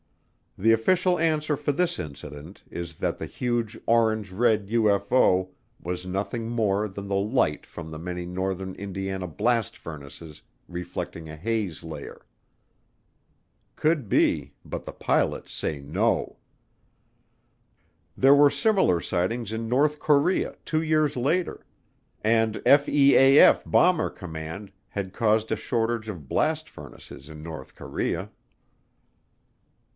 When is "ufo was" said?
4.67-6.05